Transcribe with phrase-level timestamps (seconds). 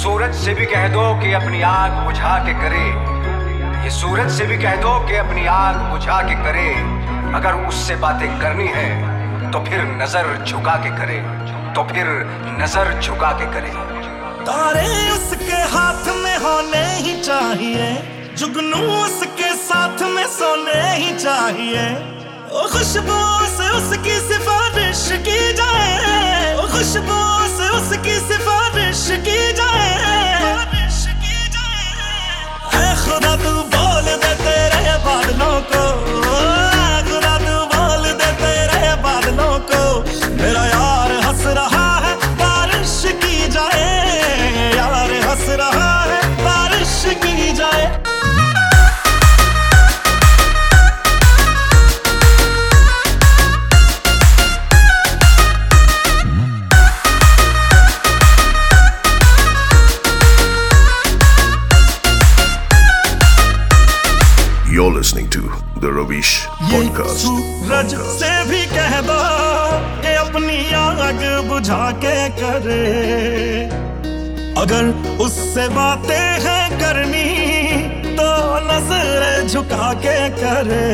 [0.00, 2.84] सूरज से भी कह दो कि अपनी आग बुझा के करे।
[3.84, 6.68] ये सूरज से भी कह दो कि अपनी आग बुझा के करे।
[7.36, 11.18] अगर उससे बातें करनी है तो फिर नज़र झुका के करे।
[11.74, 12.06] तो फिर
[12.60, 13.72] नज़र झुका के करे।
[14.46, 17.90] तारे उसके हाथ में होने ही चाहिए।
[18.38, 21.84] जुगनू उसके साथ में सोने ही चाहिए।
[22.72, 23.20] खुशबू
[23.50, 27.20] से उसकी सिफारिश की जाए। खुशबू
[27.90, 29.90] पास की सिफारिश की जाए।
[32.74, 36.69] है खुदा तू बोल दे तेरे बादलों को।
[72.60, 73.68] करे।
[74.60, 74.84] अगर
[75.22, 77.28] उससे बातें हैं करनी
[78.16, 78.28] तो
[78.66, 80.88] नज़र झुका के करे।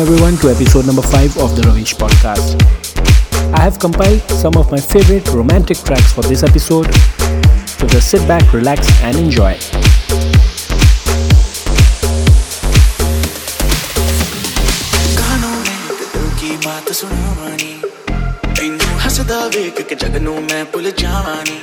[0.00, 2.56] everyone to episode number 5 of the Ravish podcast.
[3.54, 6.86] I have compiled some of my favorite romantic tracks for this episode,
[7.68, 9.52] so just sit back, relax, and enjoy.
[15.18, 15.76] ਗਾਣੋਂ ਨੇ
[16.14, 17.74] ਦਿਲ ਕੀ ਬਾਤ ਸੁਣਾਵਾਣੀ
[18.56, 21.58] ਤੈਨੂੰ ਹੱਸਦਾ ਵੇਖ ਕੇ ਜਗ ਨੂੰ ਮੈਂ ਭੁੱਲ ਜਾਵਾਂਗੀ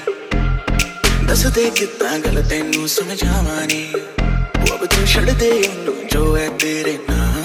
[1.27, 6.97] ਦੱਸ ਦੇ ਕਿੱਦਾਂ ਗੱਲ ਤੈਨੂੰ ਸਮਝਾਵਾਂਗੀ ਉਹ ਅਬ ਤੂੰ ਛੱਡ ਦੇ ਉਹਨੂੰ ਜੋ ਹੈ ਤੇਰੇ
[7.09, 7.36] ਨਾਲ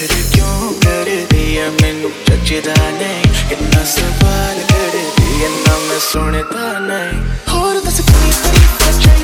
[0.00, 7.20] ਨਖਰੇ ਕਿਉਂ ਕਰਦੀ ਐ ਮੈਨੂੰ ਜੱਜਦਾ ਨਹੀਂ ਇੰਨਾ ਸਵਾਲ ਕਰਦੀ ਐ ਨਾ ਮੈਂ ਸੁਣਦਾ ਨਹੀਂ
[7.50, 9.19] ਹੋਰ ਦੱਸ ਕੀ ਤਰੀਫਾਂ ਚਾਹੀਦੀ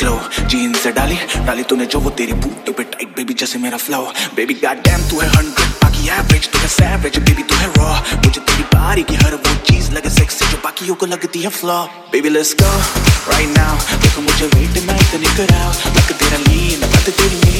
[0.00, 0.18] ग्लो
[0.50, 1.16] जीन्स से डाली
[1.46, 4.00] डाली तूने जो, वो तेरी बूट पे टाइट बेबी जैसे मेरा फ्लो
[4.36, 7.88] बेबी गॉड डैम तू है हंड्रेड बाकी एवरेज तू है सैवरेज बेबी तू है रॉ
[8.24, 11.82] मुझे तेरी बारी की हर वो चीज़ लगे सेक्सी जो बाकियों को लगती है flaw
[12.12, 12.72] baby let's go
[13.32, 17.55] right now देखो मुझे वेट मैं इतनी कराओ। लग तेरा लीन लग तेरी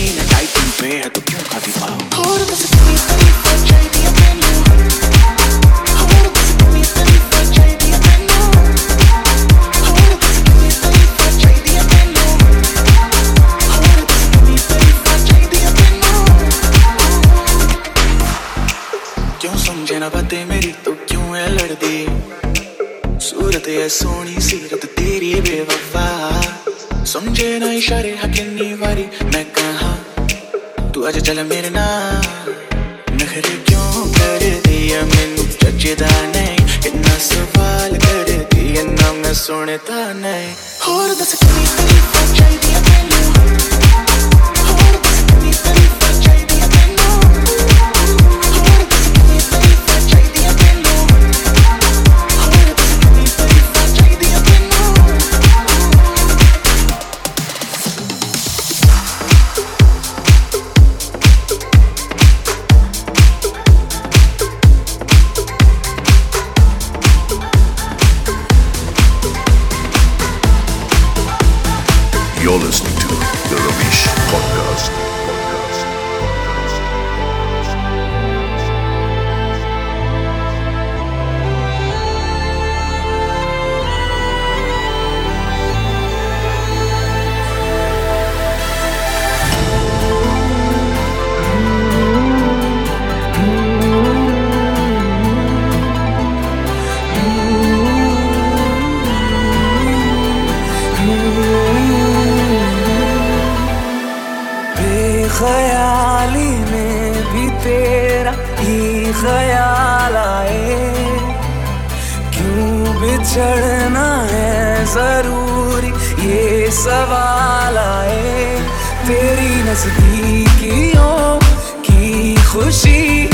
[119.76, 121.38] नजदीकियों
[121.84, 123.28] की खुशी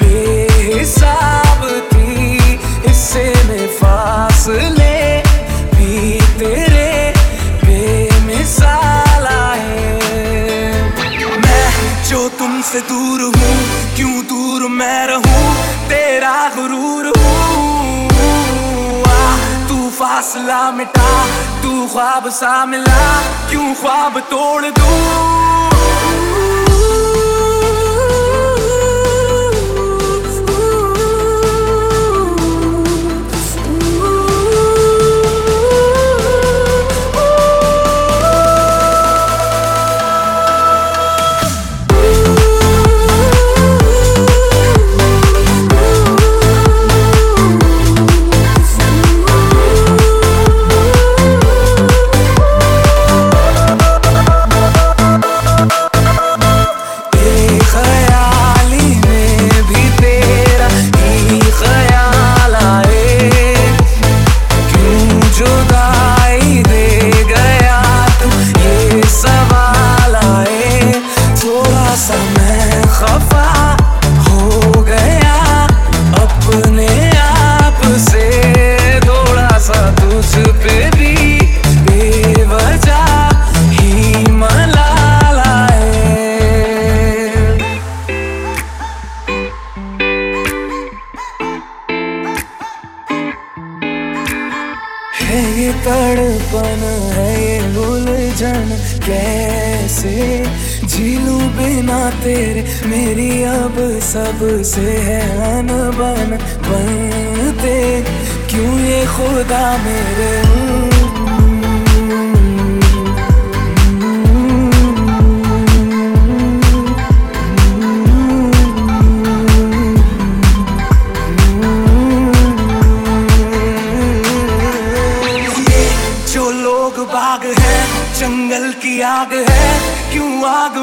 [0.00, 2.36] बेहिसाब थी,
[2.90, 4.94] इससे में फासले
[5.74, 6.92] भी तेरे
[7.64, 9.90] बेमिसाल आए
[11.42, 11.66] मैं
[12.10, 13.56] जो तुमसे दूर हूँ,
[13.96, 15.00] क्यों दूर मैं
[20.72, 21.10] मिटा
[21.62, 23.00] तू ख्वाब सा मिला
[23.50, 25.48] क्यों ख्वाब तोड़ दूँ?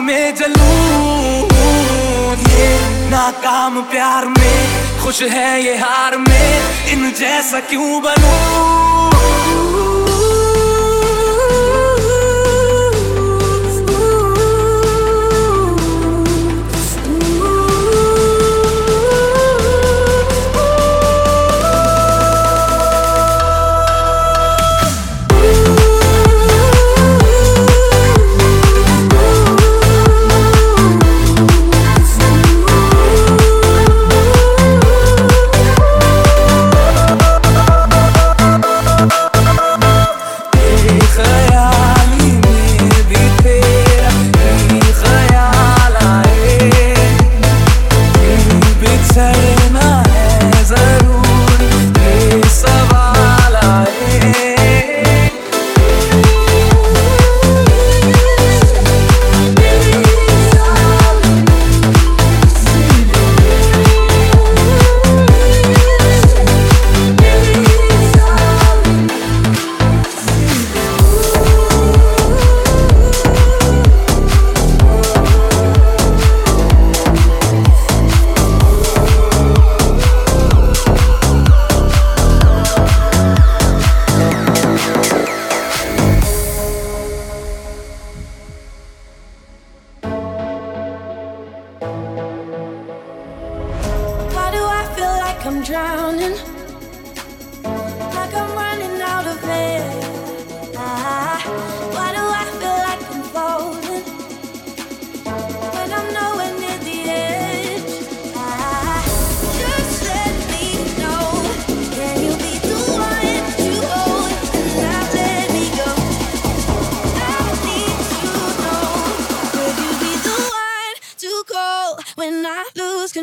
[0.05, 1.47] में जलूं,
[2.51, 2.69] ये
[3.09, 9.14] नाकाम प्यार में, खुश है ये हार में, इन जैसा क्यों बनूं?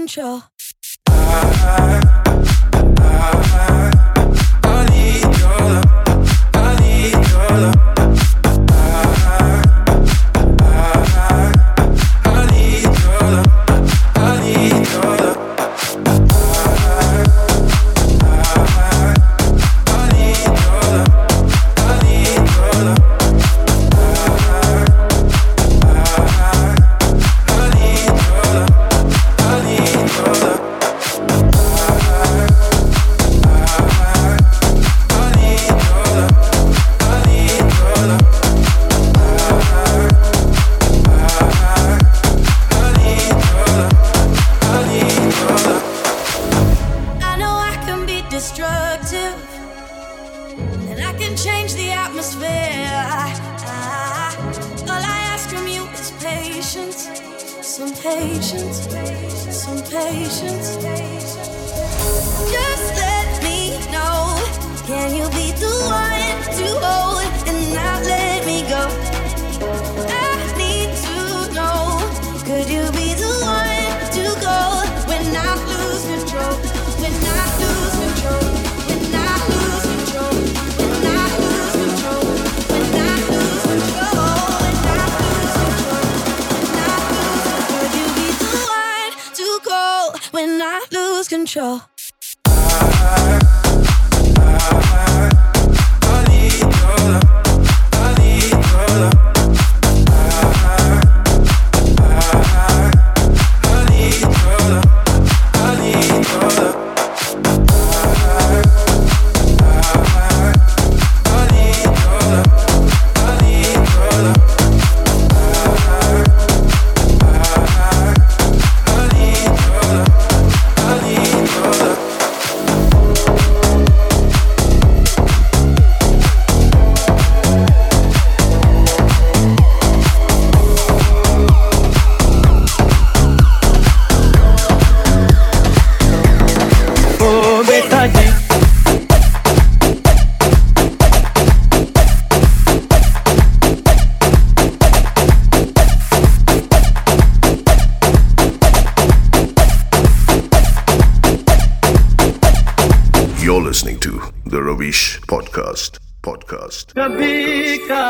[0.07, 0.43] potential.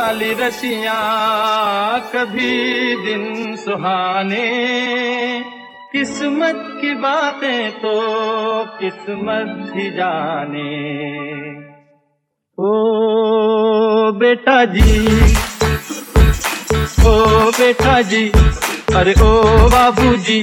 [0.03, 0.95] वाली रसिया,
[2.15, 2.53] कभी
[2.97, 4.47] दिन सुहाने।
[5.93, 7.93] किस्मत की बातें तो
[8.81, 10.71] किस्मत ही जाने।
[12.59, 12.73] ओ
[14.19, 14.97] बेटा जी,
[17.07, 17.15] ओ
[17.53, 18.25] बेटा जी,
[18.97, 19.31] अरे ओ
[19.69, 20.41] बाबू जी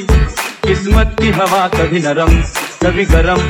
[0.63, 2.41] किस्मत की हवा कभी नरम,
[2.83, 3.41] कभी गरम।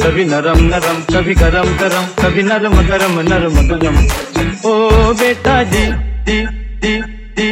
[0.00, 3.96] कभी नरम नरम, कभी गरम गरम, कभी नरम गरम नरम गरम।
[4.64, 5.84] ओ बेटा जी,
[6.26, 6.38] दी
[6.82, 6.94] दी
[7.36, 7.48] दी।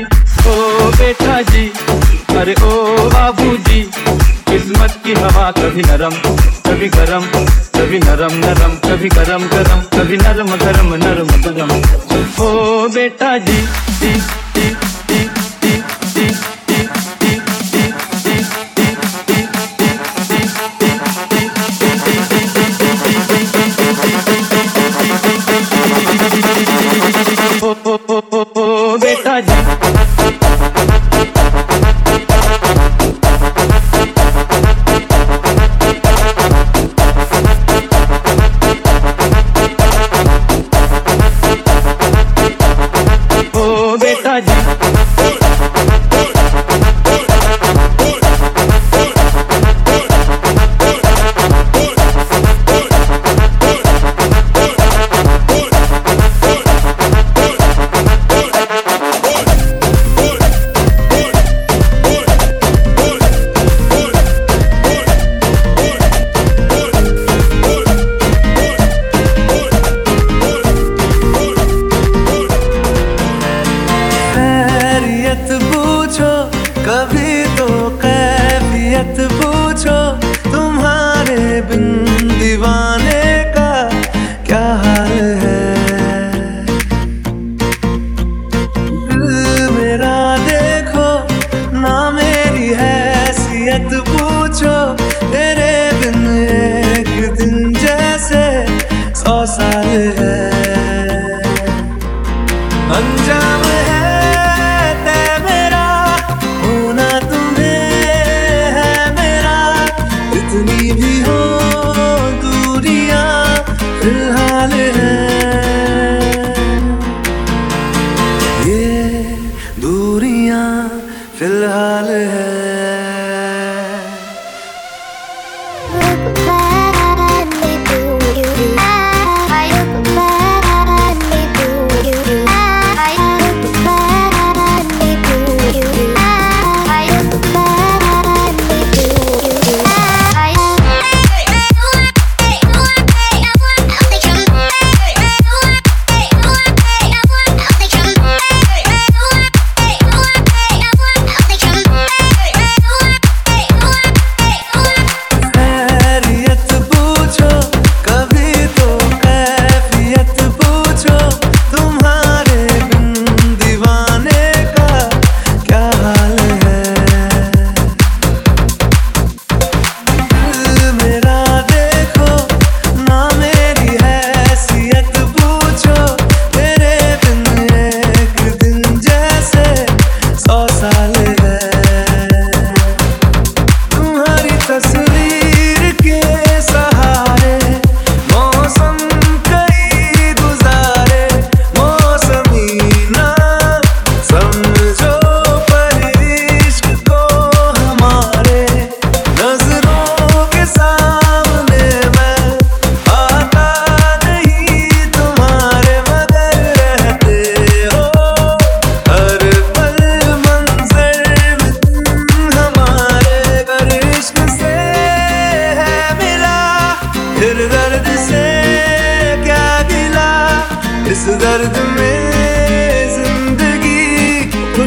[0.49, 0.55] ओ
[0.99, 1.65] बेटा जी,
[2.37, 2.71] अरे ओ
[3.11, 3.81] बाबू जी,
[4.51, 6.15] किस्मत की हवा कभी नरम,
[6.67, 7.27] कभी गरम,
[7.77, 11.71] कभी नरम नरम, कभी गरम गरम, कभी नरम गरम नरम गरम।
[12.45, 13.61] ओ बेटा जी,
[14.01, 14.15] दी
[29.39, 30.06] Imagine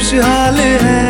[0.09, 1.08] खुशहाल है।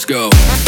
[0.00, 0.59] Let's go.